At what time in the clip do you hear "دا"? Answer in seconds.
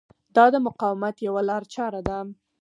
0.35-0.45